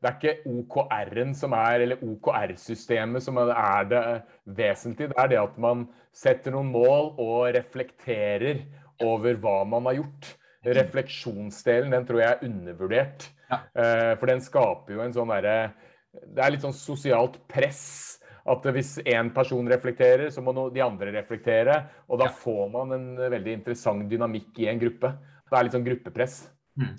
[0.00, 4.04] det er ikke OKR-en som er, eller OKR-systemet som er det
[4.44, 5.10] vesentlige.
[5.12, 5.82] Det er det at man
[6.16, 8.62] setter noen mål og reflekterer
[9.04, 10.30] over hva man har gjort.
[10.64, 13.28] Refleksjonsdelen den tror jeg er undervurdert.
[13.50, 13.60] Ja.
[13.74, 15.72] Eh, for den skaper jo en sånn derre
[16.10, 18.16] Det er litt sånn sosialt press.
[18.50, 21.76] At hvis én person reflekterer, så må de andre reflektere.
[22.08, 25.12] Og da får man en veldig interessant dynamikk i en gruppe.
[25.44, 26.40] Det er litt sånn gruppepress.
[26.80, 26.96] Mm.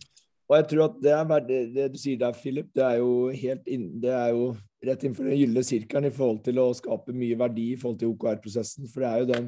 [0.52, 3.30] Og jeg tror at det, er, det, det du sier der, Philip, det er jo
[3.32, 4.50] helt inn, det er jo
[4.84, 8.12] rett innenfor den gylne sirkelen i forhold til å skape mye verdi i forhold til
[8.12, 8.90] OKR-prosessen.
[8.92, 9.48] For det er jo den,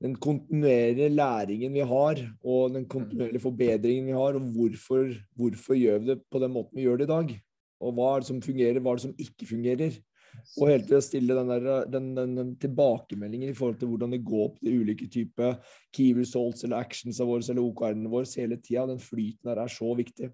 [0.00, 6.00] den, kontinuerlige læringen vi har, og den kontinuerlige forbedringen vi har, og hvorfor, hvorfor gjør
[6.00, 7.36] vi det på den måten vi gjør det i dag?
[7.84, 10.00] Og hva er det som fungerer, hva er det som ikke fungerer?
[10.58, 14.16] Og helt til å stille den, der, den, den, den, tilbakemeldingen i forhold til hvordan
[14.16, 15.60] det går på de ulike typer
[15.94, 18.88] key results eller actionsa våre eller OKR-ene våre hele tida.
[18.90, 20.32] Den flyten der er så viktig.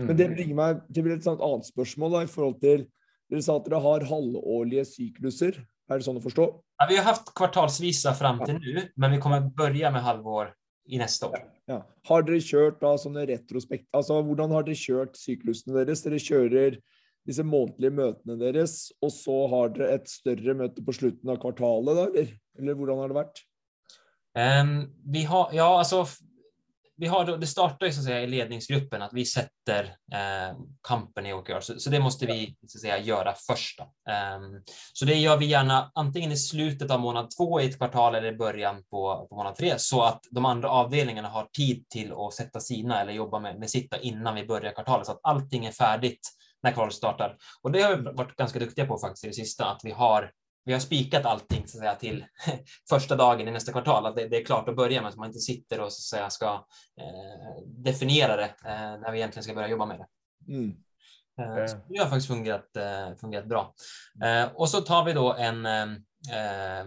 [0.00, 0.38] Men det mm.
[0.38, 2.88] bringer meg til et annet spørsmål da, i forhold til
[3.30, 5.60] Dere sa at dere har halvårlige sykluser.
[5.90, 6.46] Er det sånn å forstå?
[6.80, 10.50] Ja, vi har haft kvartalsvisa fram til nå, men vi kommer begynne med halvår
[10.90, 11.44] i neste år.
[11.70, 11.80] Ja.
[12.10, 13.86] Har dere kjørt da sånne retrospekt...
[13.94, 16.02] Altså, hvordan har dere kjørt syklusene deres?
[16.02, 16.80] Dere kjører
[17.28, 21.96] disse månedlige møtene deres, og så har dere et større møte på slutten av kvartalet,
[21.96, 22.34] da, eller?
[22.58, 23.44] Eller hvordan har det vært?
[24.38, 24.74] Um,
[25.10, 26.04] vi har, ja, alltså,
[27.00, 31.26] vi har, det startar ju så att säga, i ledningsgruppen att vi sätter eh, kampen
[31.26, 33.80] i OKR, så, så, det måste vi så att säga, göra först.
[33.80, 38.14] Um, så det gör vi gärna antingen i slutet av månad två i ett kvartal
[38.14, 42.12] eller i början på, på månad tre, så att de andra avdelningarna har tid till
[42.12, 45.66] att sätta sina eller jobba med, med sitta innan vi börjar kvartalet, så att allting
[45.66, 46.28] är färdigt
[46.62, 47.36] när kvalet startar.
[47.62, 50.30] Och det har vi varit ganska duktiga på faktiskt i det sista, att vi har
[50.64, 52.24] vi har spikat allting så att säga, till
[52.88, 55.26] första dagen i nästa kvartal, att det, det är klart att börja med, så man
[55.26, 56.66] inte sitter och så att säga, ska
[57.00, 60.06] eh, definiera det eh, när vi egentligen ska börja jobba med det.
[60.54, 60.76] Mm.
[61.40, 63.74] Eh, så det har faktiskt fungerat, eh, fungerat bra.
[64.24, 66.86] Eh, och så tar vi då en, eh,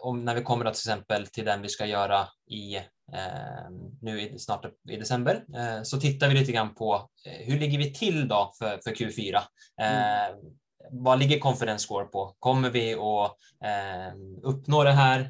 [0.00, 4.20] om när vi kommer till exempel till den vi ska göra i Eh, Ehm, nu
[4.20, 7.92] i, snart i december, ehm, så tittar vi lite grann på eh, hur ligger vi
[7.92, 9.40] till då för, för Q4?
[9.80, 9.96] Mm.
[10.02, 10.38] Ehm,
[10.90, 12.36] vad ligger confidence score på?
[12.38, 13.36] Kommer vi att
[14.42, 15.20] uppnå det här?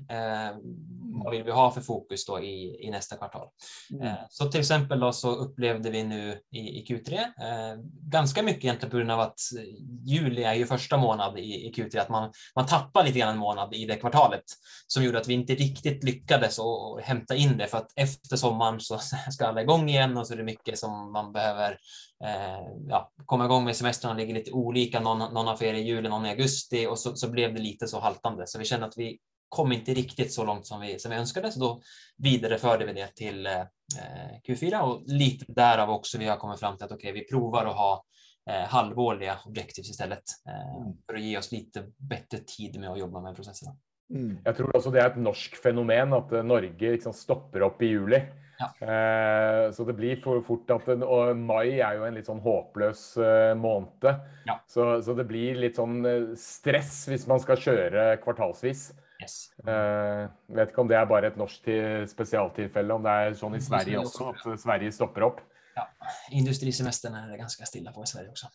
[1.25, 3.49] Vad vill vi ha för fokus då i, i nästa kvartal?
[3.93, 4.07] Mm.
[4.07, 8.65] Eh, så till exempel då så upplevde vi nu i, i Q3 eh, ganska mycket
[8.65, 9.41] egentligen på grund av att
[10.05, 13.39] juli är ju första månad i, i Q3, att man, man tappar lite grann en
[13.39, 14.45] månad i det kvartalet
[14.87, 18.81] som gjorde att vi inte riktigt lyckades och, hämta in det för att efter sommaren
[18.81, 18.99] så
[19.31, 21.79] ska alla igång igen och så är det mycket som man behöver
[22.25, 25.01] eh, ja, komma igång med semestrarna ligger lite olika.
[25.01, 27.89] Någon, någon har ferie i juli, någon i augusti och så, så blev det lite
[27.89, 28.47] så haltande.
[28.47, 31.53] Så vi känner att vi kom inte riktigt så långt som vi, som vi önskade,
[31.53, 31.81] så då
[32.17, 33.63] vidareförde vi det till eh,
[34.49, 37.67] Q4 och lite därav också vi har kommit fram till att okej, okay, vi provar
[37.67, 38.05] att ha
[38.51, 40.97] eh, halvårliga objektiv istället eh, mm.
[41.07, 43.77] för att ge oss lite bättre tid med att jobba med processerna.
[44.15, 44.39] Mm.
[44.45, 47.87] Jag tror också det är ett norskt fenomen att eh, Norge liksom stoppar upp i
[47.87, 48.23] juli.
[48.59, 48.87] Ja.
[48.87, 53.17] Eh, så det blir för fort att och maj är ju en lite sån hopplös
[53.17, 54.15] eh, månad.
[54.45, 54.61] Ja.
[54.67, 58.93] Så, så det blir lite sån eh, stress om man ska köra kvartalsvis.
[59.29, 59.37] Yes.
[59.61, 60.25] Uh,
[60.57, 61.69] vet ikke om det er bare et norsk
[62.09, 65.45] spesialtilfelle, om det er sånn i Sverige også, at Sverige stopper opp.
[65.77, 65.85] Ja,
[66.35, 68.51] industrisemesteren er det ganske stille på i Sverige også.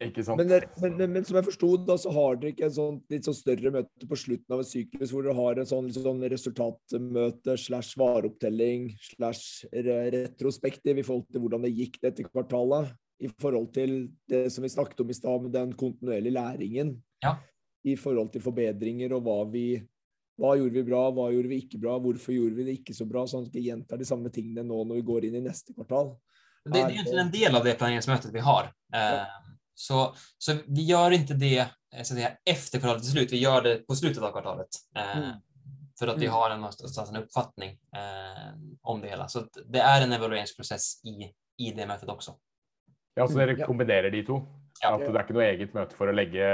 [0.00, 0.40] Ikke sant?
[0.40, 1.68] Men, men, men, men som jeg forsto,
[2.00, 5.12] så har dere ikke en sånn litt sånn større møte på slutten av et syklus
[5.12, 11.66] hvor dere har en sånn, sånn resultatmøte slash vareopptelling slash retrospektiv i forhold til hvordan
[11.66, 12.94] det gikk dette kvartalet?
[13.20, 13.92] I forhold til
[14.32, 16.94] det som vi snakket om i stad, med den kontinuerlige læringen.
[17.20, 17.34] Ja.
[17.84, 19.66] I forhold til forbedringer og hva vi
[20.40, 23.04] hva gjorde vi bra, hva gjorde vi ikke bra, hvorfor gjorde vi det ikke så
[23.08, 25.74] bra, sånn at vi gjentar de samme tingene nå når vi går inn i neste
[25.76, 26.14] kvartal.
[26.64, 28.72] Det, det är egentligen en del av det planeringsmötet vi har.
[28.92, 29.26] Ja.
[29.74, 33.62] Så, så vi gör inte det så att säga, efter kvartalet är slut, vi gör
[33.62, 34.68] det på slutet av kvartalet.
[34.96, 35.30] Mm.
[35.98, 36.34] för att vi Mm.
[36.34, 39.28] har en, någonstans en uppfattning eh, om det hela.
[39.28, 41.32] Så att det är en evalueringsprocess i,
[41.66, 42.34] i det mötet också.
[43.14, 43.66] Ja, så dere Ja.
[43.66, 44.40] kombinerer de to?
[44.82, 44.94] Ja.
[44.94, 46.46] At det er ikke noe eget møte for å legge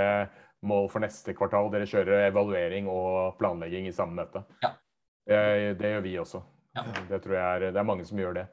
[0.67, 1.71] mål for neste kvartal?
[1.73, 4.45] Dere kjører evaluering og planlegging i samme møte?
[4.63, 4.75] Ja.
[5.27, 6.43] Det, gjør vi også.
[6.77, 6.85] Ja.
[7.09, 8.47] Det tror jeg er, det er mange som gjør det.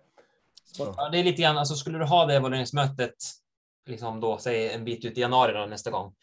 [0.63, 1.09] Så.
[1.11, 3.15] Det är lite grann, alltså skulle du ha det evalueringsmötet
[3.89, 6.13] liksom då, säg en bit ut i januari då, nästa gång.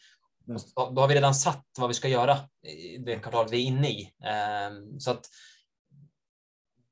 [0.47, 0.61] Mm.
[0.75, 3.67] Då, då har vi redan satt vad vi ska göra i det kvartalet vi är
[3.67, 4.13] inne i.
[4.25, 5.25] Ehm, så att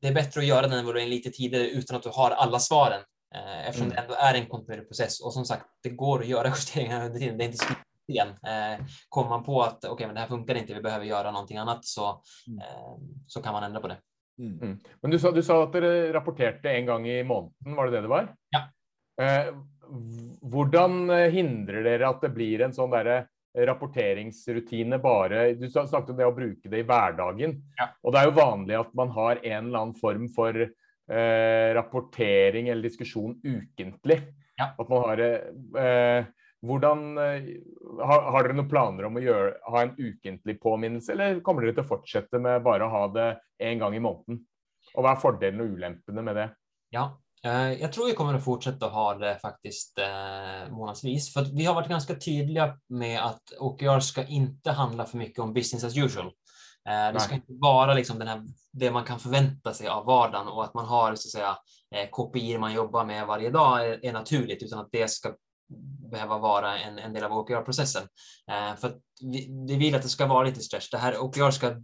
[0.02, 3.02] det är bättre att göra den evalueringen lite tidigare utan att du har alla svaren.
[3.36, 3.96] Eh, eftersom Mm.
[3.96, 5.20] det ändå är en kontinuerlig process.
[5.22, 7.38] Och som sagt, det går att göra justeringar under tiden.
[7.38, 7.66] Det är inte
[8.10, 11.32] skrivet eh, Kommer man på att okej, men det här funkar inte, vi behöver göra
[11.32, 12.60] någonting annat, så, Mm.
[12.60, 13.98] eh, så kan man ändra på det.
[14.40, 14.80] Mm.
[15.02, 18.02] Men du sa, du sa at dere rapporterte en gang i måneden, var det det
[18.02, 18.36] det var?
[18.50, 18.62] Ja.
[19.26, 19.54] Eh,
[20.42, 23.26] hvordan eh, hindrer dere at det blir en sånn derre
[23.58, 27.62] rapporteringsrutine bare Du sa- om det å bruke det i hverdagen.
[27.78, 27.90] Ja.
[28.04, 32.70] Og det er jo vanlig at man har en eller annen form for eh, rapportering
[32.70, 34.22] eller diskusjon ukentlig.
[34.58, 34.74] Ja.
[34.78, 36.26] At man har eh, eh,
[36.66, 37.50] Hvordan eh,
[38.04, 41.78] har, har dere noen planer om å gjøre, ha en ukentlig påminnelse, eller kommer dere
[41.78, 43.30] til å fortsette med bare å ha det
[43.64, 44.42] en gang i måneden?
[44.96, 46.48] Og hva er fordelene og ulempene med det?
[46.92, 47.06] Ja,
[47.44, 51.34] eh, jag tror vi kommer att fortsätta ha det faktiskt eh, månadsvis.
[51.34, 55.54] För vi har varit ganska tydliga med att OKR ska inte handla för mycket om
[55.54, 56.32] business as usual.
[56.90, 60.48] Eh, det ska inte vara liksom den här, det man kan förvänta sig av vardagen
[60.48, 61.58] och att man har så att säga,
[61.96, 65.34] eh, KPI man jobbar med varje dag är, är naturligt, utan att det ska
[66.12, 68.08] behöva vara en, en del av OKR-processen.
[68.52, 70.90] Eh, för vi, vi vill att det ska vara lite stretch.
[70.90, 71.76] Det här OKR ska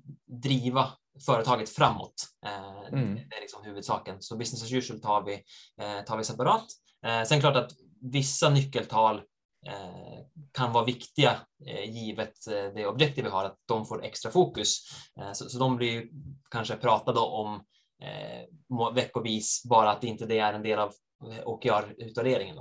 [0.41, 0.89] driva
[1.25, 2.13] företaget framåt.
[2.45, 3.15] Eh, Mm.
[3.15, 4.21] Det är liksom huvudsaken.
[4.21, 5.33] Så business as usual tar vi,
[5.81, 6.65] eh, tar vi separat.
[7.05, 7.71] Eh, sen klart att
[8.01, 9.17] vissa nyckeltal
[9.67, 10.19] eh,
[10.51, 12.33] kan vara viktiga eh, givet
[12.75, 14.77] det objektiv vi har, att de får extra fokus.
[15.33, 16.07] Så, så de blir
[16.51, 17.63] kanske pratade om
[18.95, 20.93] veckovis, bara att inte det är en del av
[21.45, 22.57] OKR-utvärderingen.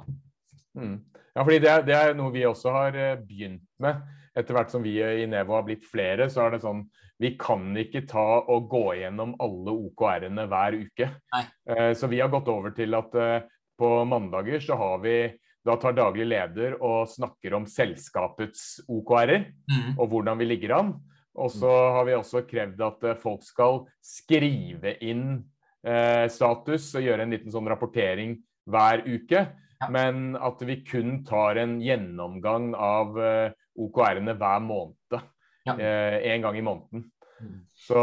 [0.77, 0.99] Mm.
[1.35, 4.03] Ja, fordi det er, det er noe vi også har eh, begynt med.
[4.35, 6.85] Etter hvert som vi i Nevo har blitt flere, så er det sånn
[7.23, 11.07] Vi kan ikke ta og gå gjennom alle OKR-ene hver uke.
[11.33, 11.45] Nei.
[11.71, 13.45] Eh, Så vi har gått over til at eh,
[13.79, 15.17] på mandager så har vi
[15.65, 19.95] Da tar daglig leder og snakker om selskapets OKR-er Mm.
[19.99, 20.91] og hvordan vi ligger an.
[21.37, 25.45] Og så har vi også krevd at eh, folk skal skrive inn
[25.87, 28.37] eh, status og gjøre en liten sånn rapportering
[28.69, 29.47] hver uke.
[29.91, 35.21] Men at vi kun tar en gjennomgang av eh, OKR-ene hver måned.
[35.65, 35.79] Ja.
[35.81, 37.11] Eh, en gang i måneden.
[37.41, 37.67] Mm.
[37.73, 37.95] Så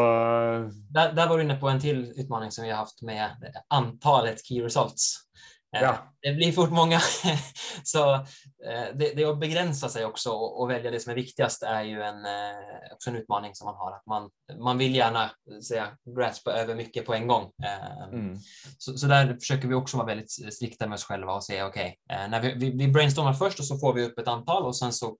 [0.89, 3.29] Där, där var du inne på en till utmaning som vi har haft med
[3.69, 5.30] antalet key results.
[5.75, 5.97] Eh, Ja.
[6.21, 6.99] Det blir fort många.
[7.83, 11.63] så eh, det, det att begränsa sig också och, och välja det som är viktigast
[11.63, 13.91] är ju en, eh, också en utmaning som man har.
[13.91, 14.29] Att man,
[14.63, 15.31] man vill gärna
[15.67, 17.51] säga graspa över mycket på en gång.
[17.63, 18.37] Eh, mm.
[18.77, 21.97] så, så där försöker vi också vara väldigt strikta med oss själva och säga okej,
[22.11, 24.77] eh, när vi, vi, vi brainstormar först och så får vi upp ett antal och
[24.77, 25.17] sen så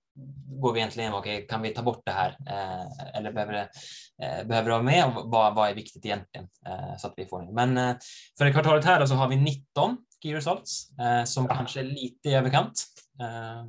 [0.62, 3.70] går vi egentligen okej, kan vi ta bort det här eh, eller behöver det,
[4.24, 7.42] eh, behöver det vara med vad, vad är viktigt egentligen eh, så att vi får
[7.42, 7.52] det.
[7.54, 7.96] Men eh,
[8.38, 11.56] för det kvartalet här då så har vi 19 key results eh, som Ja.
[11.56, 12.84] kanske är lite i överkant.
[13.22, 13.66] Eh,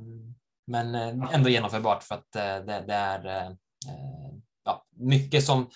[0.67, 0.95] men
[1.33, 2.31] ändå genomförbart för att
[2.65, 3.55] det, det är
[4.65, 5.69] ja, mycket som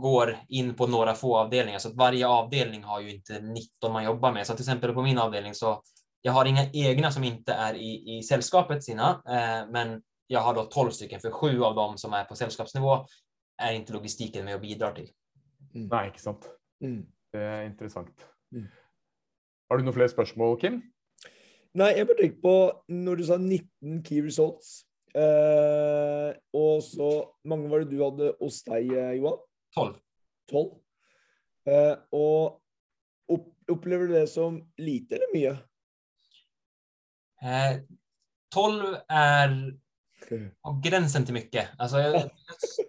[0.00, 1.78] går in på några få avdelningar.
[1.78, 4.46] Så att varje avdelning har ju inte 19 man jobbar med.
[4.46, 5.82] Så till exempel på min avdelning så
[6.22, 10.54] jag har inga egna som inte är i, i sällskapet sina, eh, men jag har
[10.54, 13.06] då 12 stycken, för sju av dem som är på sällskapsnivå
[13.62, 15.08] är inte logistiken med och bidrar till.
[15.74, 16.46] Nei, ikke sant.
[16.82, 17.04] Mm.
[17.30, 18.24] Det er interessant.
[18.54, 18.66] Mm.
[19.70, 20.80] Har du noen flere spørsmål, Kim?
[21.78, 22.54] Nei, jeg bare på
[22.90, 24.80] når du sa 19 key results,
[25.14, 27.10] eh, og så
[27.46, 29.38] mange var det du hadde hos deg, eh, Johan?
[29.76, 29.94] 12.
[30.50, 30.72] 12.
[31.70, 32.58] Eh, og
[33.30, 35.54] opp, opplever du det som lite eller mye?
[37.42, 37.80] Eh,
[38.54, 39.74] 12 är
[40.62, 41.68] på gränsen till mycket.
[41.78, 42.30] Alltså, jag, jag,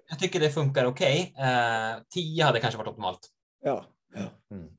[0.10, 1.34] jag tycker det funkar okej.
[1.38, 3.30] Eh, 10 hade kanske varit optimalt.
[3.64, 3.86] Ja.
[4.16, 4.56] ja.
[4.56, 4.70] Mm.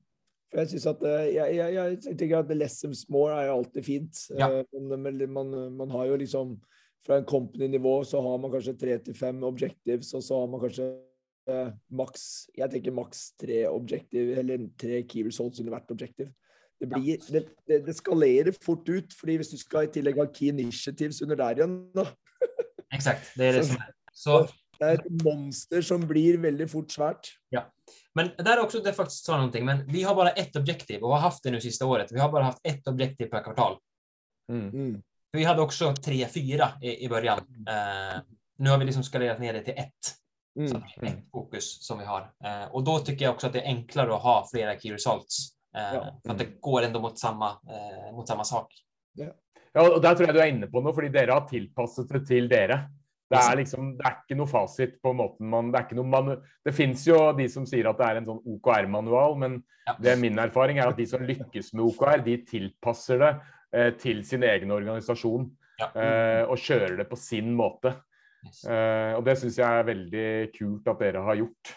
[0.52, 3.86] Jeg synes at eh, jeg, jeg, jeg tenker at less is more er jo alltid
[3.86, 4.26] fint.
[4.38, 4.50] Ja.
[4.50, 6.60] Eh, Men, men man, man har jo liksom
[7.02, 10.60] Fra en company-nivå så har man kanskje tre til fem objectives, og så har man
[10.62, 10.84] kanskje
[11.50, 16.30] eh, maks Jeg tenker maks tre objective, eller tre key results under hvert objective.
[16.82, 20.26] Det, blir, det, det, det skalerer fort ut, fordi hvis du skal i tillegg ha
[20.34, 22.08] key initiatives under der igjen, da,
[22.96, 23.92] Exakt, det är det som är.
[24.12, 27.30] Så, det er et monster som blir veldig fort svært.
[28.14, 31.10] men där är också det faktiskt sa någonting, men vi har bara ett objektiv och
[31.10, 32.12] har haft det nu sista året.
[32.12, 33.78] Vi har bara haft ett objektiv per kvartal.
[34.52, 34.68] Mm.
[34.68, 35.02] Mm.
[35.32, 37.38] Vi hade också tre, fyra i, i början.
[37.68, 38.20] Eh,
[38.58, 40.16] nu har vi liksom skalerat ner det till ett.
[40.58, 40.68] Mm.
[40.68, 42.32] Så ett fokus som vi har.
[42.44, 45.48] Eh, och då tycker jag också att det är enklare att ha flera key results.
[45.76, 46.20] Eh, ja.
[46.24, 48.72] För att det går ändå mot samma, eh, mot samma sak.
[49.14, 49.26] Ja.
[49.72, 52.48] ja, och där tror jag du är inne på för dere har tillpassat det till
[52.48, 52.80] dere.
[53.32, 56.34] Det er liksom, det er ikke noe fasit på måten man Det, er manu,
[56.66, 59.56] det finnes jo de som sier at det er en sånn OKR-manual, men
[59.86, 59.94] ja.
[60.04, 63.32] det min erfaring er at de som lykkes med OKR, de tilpasser det
[63.72, 65.48] eh, til sin egen organisasjon.
[65.80, 65.88] Ja.
[65.96, 67.94] Eh, og kjører det på sin måte.
[68.44, 68.64] Yes.
[68.68, 71.72] Eh, og det syns jeg er veldig kult at dere har gjort.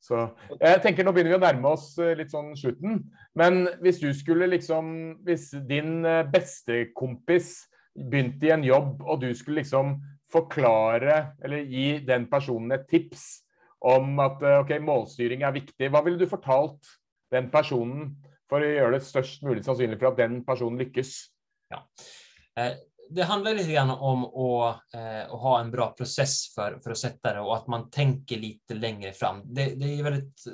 [0.00, 0.22] Så
[0.56, 3.02] jeg tenker Nå begynner vi å nærme oss eh, litt sånn slutten.
[3.36, 7.58] Men hvis du skulle liksom Hvis din eh, bestekompis
[7.90, 9.98] begynte i en jobb, og du skulle liksom
[10.30, 13.42] forklare eller gi den personen et tips
[13.82, 16.86] om at eh, ok, målstyring er viktig, hva ville du fortalt
[17.34, 18.12] den personen
[18.50, 21.16] for å gjøre det størst mulig sannsynlig for at den personen lykkes?
[21.74, 21.82] Ja.
[22.58, 22.78] Eh,
[23.10, 26.98] det handlar lite grann om att, eh, att, ha en bra process för, för att
[26.98, 29.54] sätta det och att man tänker lite längre fram.
[29.54, 30.44] Det, det, är väldigt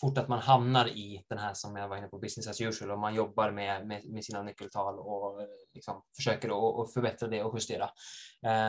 [0.00, 2.90] fort att man hamnar i den här som jag var inne på, business as usual,
[2.90, 5.40] och man jobbar med, med, med sina nyckeltal och
[5.74, 6.48] liksom försöker
[6.82, 7.90] att förbättra det och justera.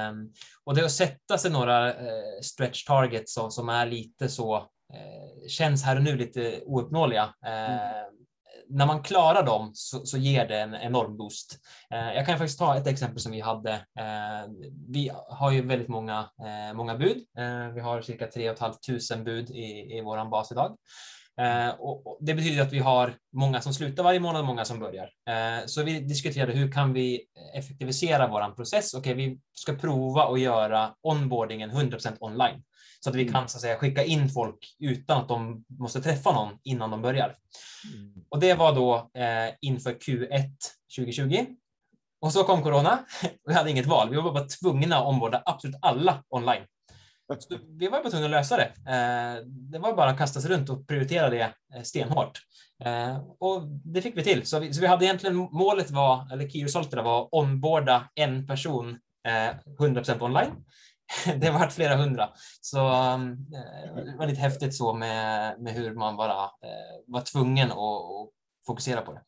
[0.09, 4.57] Um, och det att sätta sig några uh, stretch targets som, som är lite så,
[4.57, 7.33] uh, känns här och nu lite ouppnåeliga.
[7.45, 8.18] Mm
[8.69, 11.59] när man klarar dem så, så, ger det en enorm boost.
[11.93, 13.73] Eh, jag kan faktiskt ta ett exempel som vi hade.
[13.73, 14.51] Eh,
[14.87, 17.17] vi har ju väldigt många, eh, många bud.
[17.37, 20.77] Eh, vi har cirka 3 500 bud i, i vår bas idag.
[21.41, 24.65] Eh, och, och det betyder att vi har många som slutar varje månad och många
[24.65, 25.09] som börjar.
[25.29, 27.21] Eh, så vi diskuterade hur kan vi
[27.55, 28.93] effektivisera vår process?
[28.93, 32.63] Okej, okay, vi ska prova att göra onboardingen 100% online
[32.99, 33.33] så att vi mm.
[33.33, 37.01] kan så att säga, skicka in folk utan att de måste träffa någon innan de
[37.01, 37.35] börjar.
[37.93, 38.13] Mm.
[38.29, 40.51] Och det var då eh, inför Q1
[40.97, 41.45] 2020.
[42.21, 43.05] Och så kom corona.
[43.47, 44.09] Vi hade inget val.
[44.09, 46.63] Vi var bara tvungna att omborda absolut alla online.
[47.39, 48.63] Så vi var bara tvungna att lösa det.
[48.65, 52.39] Eh, det var bara att kasta sig runt och prioritera det eh, stenhårt.
[52.83, 54.45] Eh, och det fick vi till.
[54.45, 58.47] Så vi, så vi hade egentligen målet var, eller key resulterna var att omborda en
[58.47, 58.99] person
[59.79, 60.51] 100% online
[61.39, 62.29] det har varit flera hundra.
[62.61, 67.21] Så um, eh, det var lite häftigt så med, med hur man bara eh, var
[67.21, 68.29] tvungen att, att
[68.67, 69.21] fokusera på det.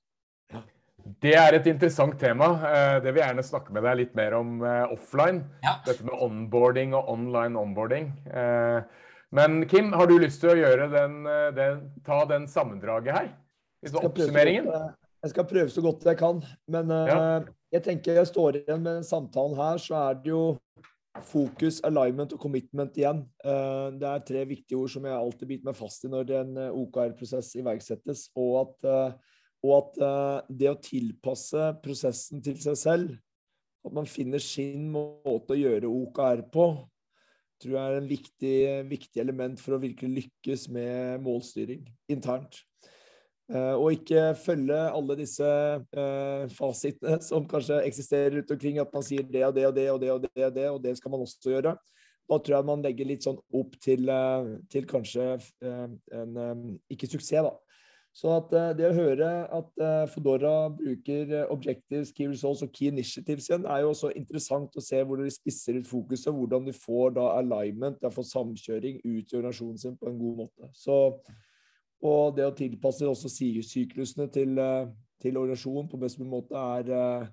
[1.03, 2.45] Det är ett intressant tema.
[2.45, 5.43] Eh, det vill jag gärna snacka med dig lite mer om offline.
[5.61, 5.75] Ja.
[5.85, 8.13] Detta med onboarding och online onboarding.
[9.29, 11.23] Men Kim, har du lust att göra den,
[11.55, 13.37] den, ta den sammandraget här?
[13.93, 14.65] Oppsummeringen?
[15.21, 16.45] Jag ska pröva så gott jag kan.
[16.67, 17.43] Men ja.
[17.69, 20.55] jag tänker jag står igen med samtalen här så är det ju
[21.19, 23.25] Fokus, alignment og commitment igjen.
[23.43, 26.53] Eh, det er tre viktige ord som jeg alltid biter meg fast i når en
[26.61, 28.29] eh, OKR-prosess iverksettes.
[28.39, 29.35] Og at, eh,
[29.67, 29.99] og at,
[30.49, 33.11] det å tilpasse prosessen til seg selv,
[33.85, 36.65] at man finner sin måte å gjøre OKR på,
[37.61, 38.57] tror jeg er en viktig,
[38.89, 42.63] viktig element for å virkelig lykkes med målstyring internt.
[43.51, 49.03] Eh, og ikke følge alle disse uh, fasitene som kanskje eksisterer rundt omkring, at man
[49.03, 51.11] sier det og det og det og det og det, og det, og det skal
[51.11, 51.73] man også gjøre.
[52.31, 55.89] Da tror jeg man legger litt sånn opp til, uh, til kanskje uh,
[56.21, 57.51] en um, ikke suksess, da.
[58.15, 63.63] Så at det å høre at Fodora bruker objectives, key results og key initiatives igjen,
[63.63, 67.29] er jo også interessant å se hvor de spisser ut fokuset, hvordan de får da
[67.37, 70.67] alignment, de får samkjøring ut i organisasjonen sin på en god måte.
[70.75, 70.97] Så
[72.01, 74.87] og det å tilpasse også syklusene til, eh,
[75.21, 77.27] til organisasjonen på best mulig måte er, eh,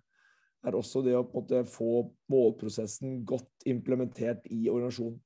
[0.69, 5.21] er også det å måte, få målprosessen godt implementert i organisasjonen.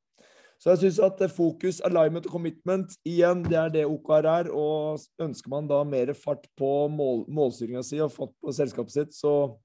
[0.63, 4.51] Så jeg syns at fokus, alignment og commitment igjen, det er det OKR er.
[4.55, 9.11] Og ønsker man da mer fart på mål, målstyringa si og fart på selskapet sitt,
[9.11, 9.59] så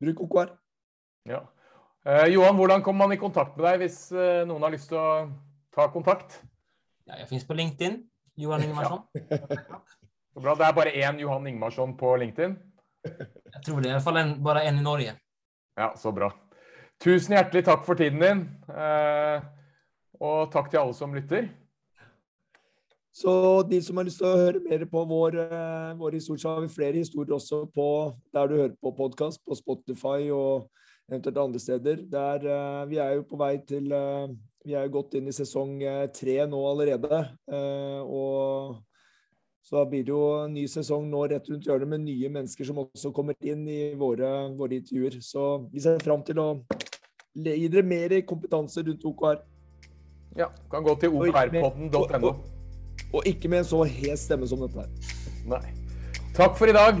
[0.00, 0.54] bruk OKR.
[1.28, 1.42] Ja.
[2.06, 4.96] Eh, Johan, hvordan kommer man i kontakt med deg hvis eh, noen har lyst til
[4.96, 5.28] å
[5.76, 6.38] ta kontakt?
[7.04, 7.98] Ja, jeg finnes på LinkedIn.
[8.38, 9.02] Johan Ingmarsson.
[10.34, 10.54] Så bra.
[10.54, 12.56] Det är bara en Johan Ingmarsson på LinkedIn?
[13.52, 13.88] Jag tror det.
[13.88, 15.14] I alla fall en, bara en i Norge.
[15.76, 16.32] Ja, så bra.
[17.04, 18.40] Tusen hjärtligt tack för tiden din.
[18.76, 19.42] Eh,
[20.18, 21.48] och tack till alla som lyssnar.
[23.12, 26.52] Så de som har lyst til å høre mer på vår, uh, vår historie, så
[26.52, 27.86] har vi flere historier også på
[28.32, 30.68] der du hører på podkast, på Spotify og
[31.10, 32.04] eventuelt andre steder.
[32.12, 33.90] Der, uh, vi er jo på vei til
[34.64, 37.20] vi jo gått inn i sesong eh, tre nå allerede.
[37.50, 38.78] Eh, og
[39.68, 42.80] så blir det jo en ny sesong nå rett rundt hjørnet med nye mennesker som
[42.82, 45.18] også kommer inn i våre, våre intervjuer.
[45.24, 46.48] Så vi ser fram til å
[47.36, 49.42] gi dere mer kompetanse rundt OKR.
[50.38, 52.34] Ja, kan gå til okrpodden.no.
[53.12, 55.14] Og ikke med en så hes stemme som dette her.
[55.48, 55.64] Nei.
[56.36, 57.00] Takk for i dag.